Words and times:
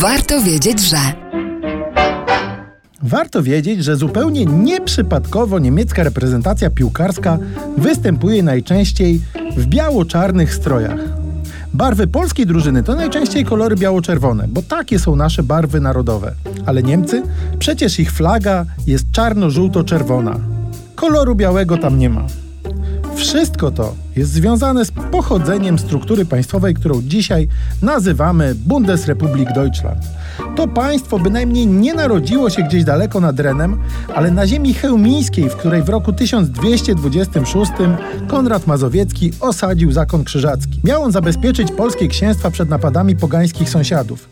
Warto 0.00 0.42
wiedzieć, 0.42 0.80
że. 0.80 0.96
Warto 3.02 3.42
wiedzieć, 3.42 3.84
że 3.84 3.96
zupełnie 3.96 4.46
nieprzypadkowo 4.46 5.58
niemiecka 5.58 6.02
reprezentacja 6.02 6.70
piłkarska 6.70 7.38
występuje 7.78 8.42
najczęściej 8.42 9.20
w 9.56 9.66
biało-czarnych 9.66 10.54
strojach. 10.54 11.00
Barwy 11.74 12.06
polskiej 12.06 12.46
drużyny 12.46 12.82
to 12.82 12.94
najczęściej 12.94 13.44
kolory 13.44 13.76
biało-czerwone, 13.76 14.48
bo 14.48 14.62
takie 14.62 14.98
są 14.98 15.16
nasze 15.16 15.42
barwy 15.42 15.80
narodowe. 15.80 16.34
Ale 16.66 16.82
Niemcy? 16.82 17.22
Przecież 17.58 18.00
ich 18.00 18.12
flaga 18.12 18.64
jest 18.86 19.10
czarno-żółto-czerwona. 19.12 20.36
Koloru 20.94 21.34
białego 21.34 21.78
tam 21.78 21.98
nie 21.98 22.10
ma. 22.10 22.26
Wszystko 23.20 23.70
to 23.70 23.94
jest 24.16 24.32
związane 24.32 24.84
z 24.84 24.90
pochodzeniem 24.90 25.78
struktury 25.78 26.24
państwowej, 26.24 26.74
którą 26.74 27.02
dzisiaj 27.02 27.48
nazywamy 27.82 28.54
Bundesrepublik 28.54 29.52
Deutschland. 29.52 30.04
To 30.56 30.68
państwo 30.68 31.18
bynajmniej 31.18 31.66
nie 31.66 31.94
narodziło 31.94 32.50
się 32.50 32.62
gdzieś 32.62 32.84
daleko 32.84 33.20
nad 33.20 33.40
Renem, 33.40 33.78
ale 34.14 34.30
na 34.30 34.46
ziemi 34.46 34.74
chełmińskiej, 34.74 35.50
w 35.50 35.56
której 35.56 35.82
w 35.82 35.88
roku 35.88 36.12
1226 36.12 37.72
Konrad 38.28 38.66
Mazowiecki 38.66 39.32
osadził 39.40 39.92
zakon 39.92 40.24
krzyżacki. 40.24 40.80
Miał 40.84 41.02
on 41.02 41.12
zabezpieczyć 41.12 41.72
polskie 41.72 42.08
księstwa 42.08 42.50
przed 42.50 42.68
napadami 42.68 43.16
pogańskich 43.16 43.70
sąsiadów. 43.70 44.28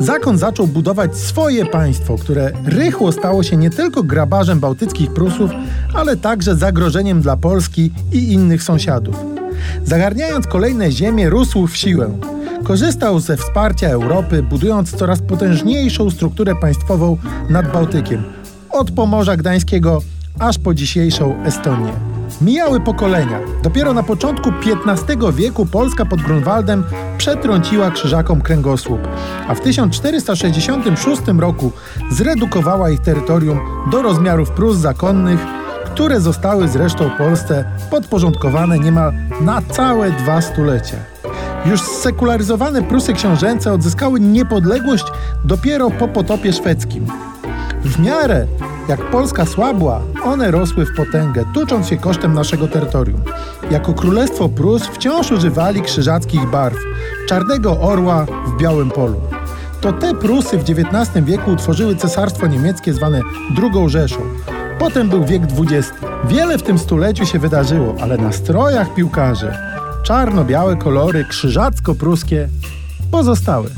Zakon 0.00 0.38
zaczął 0.38 0.66
budować 0.66 1.16
swoje 1.16 1.66
państwo, 1.66 2.16
które 2.16 2.52
rychło 2.64 3.12
stało 3.12 3.42
się 3.42 3.56
nie 3.56 3.70
tylko 3.70 4.02
grabarzem 4.02 4.60
bałtyckich 4.60 5.12
Prusów, 5.14 5.50
ale 5.94 6.16
także 6.16 6.56
zagrożeniem 6.56 7.20
dla 7.20 7.36
Polski 7.36 7.90
i 8.12 8.32
innych 8.32 8.62
sąsiadów. 8.62 9.16
Zagarniając 9.84 10.46
kolejne 10.46 10.92
ziemie, 10.92 11.30
rósł 11.30 11.66
w 11.66 11.76
siłę. 11.76 12.18
Korzystał 12.64 13.20
ze 13.20 13.36
wsparcia 13.36 13.88
Europy, 13.88 14.42
budując 14.42 14.96
coraz 14.96 15.22
potężniejszą 15.22 16.10
strukturę 16.10 16.54
państwową 16.54 17.16
nad 17.50 17.72
Bałtykiem, 17.72 18.22
od 18.70 18.90
Pomorza 18.90 19.36
Gdańskiego 19.36 20.02
aż 20.38 20.58
po 20.58 20.74
dzisiejszą 20.74 21.44
Estonię. 21.44 21.92
Mijały 22.40 22.80
pokolenia. 22.80 23.40
Dopiero 23.62 23.94
na 23.94 24.02
początku 24.02 24.50
XV 24.86 25.32
wieku 25.32 25.66
Polska 25.66 26.06
pod 26.06 26.22
Grunwaldem 26.22 26.84
przetrąciła 27.18 27.90
krzyżakom 27.90 28.40
kręgosłup, 28.40 29.00
a 29.48 29.54
w 29.54 29.60
1466 29.60 31.22
roku 31.38 31.72
zredukowała 32.10 32.90
ich 32.90 33.00
terytorium 33.00 33.60
do 33.90 34.02
rozmiarów 34.02 34.50
Prus 34.50 34.76
zakonnych, 34.76 35.46
które 35.94 36.20
zostały 36.20 36.68
zresztą 36.68 37.10
Polsce 37.18 37.64
podporządkowane 37.90 38.78
niemal 38.78 39.12
na 39.40 39.62
całe 39.62 40.10
dwa 40.10 40.40
stulecia. 40.40 40.96
Już 41.66 41.82
sekularyzowane 41.82 42.82
Prusy 42.82 43.12
książęce 43.12 43.72
odzyskały 43.72 44.20
niepodległość 44.20 45.04
dopiero 45.44 45.90
po 45.90 46.08
potopie 46.08 46.52
szwedzkim. 46.52 47.06
W 47.84 47.98
miarę 47.98 48.46
jak 48.88 49.10
Polska 49.10 49.46
słabła, 49.46 50.00
one 50.24 50.50
rosły 50.50 50.86
w 50.86 50.96
potęgę, 50.96 51.44
tucząc 51.54 51.88
się 51.88 51.96
kosztem 51.96 52.34
naszego 52.34 52.68
terytorium. 52.68 53.20
Jako 53.70 53.92
Królestwo 53.92 54.48
Prus 54.48 54.86
wciąż 54.86 55.30
używali 55.32 55.82
krzyżackich 55.82 56.50
barw, 56.50 56.78
czarnego 57.28 57.80
orła 57.80 58.26
w 58.46 58.60
białym 58.60 58.90
polu. 58.90 59.20
To 59.80 59.92
te 59.92 60.14
Prusy 60.14 60.58
w 60.58 60.62
XIX 60.62 61.24
wieku 61.24 61.50
utworzyły 61.50 61.96
cesarstwo 61.96 62.46
niemieckie 62.46 62.92
zwane 62.92 63.20
II 63.62 63.88
Rzeszą. 63.88 64.20
Potem 64.82 65.08
był 65.08 65.24
wiek 65.24 65.42
XX. 65.42 65.92
Wiele 66.24 66.58
w 66.58 66.62
tym 66.62 66.78
stuleciu 66.78 67.26
się 67.26 67.38
wydarzyło, 67.38 67.94
ale 68.00 68.18
na 68.18 68.32
strojach 68.32 68.94
piłkarzy 68.94 69.52
czarno-białe 70.02 70.76
kolory 70.76 71.24
krzyżacko-pruskie 71.24 72.48
pozostały. 73.10 73.70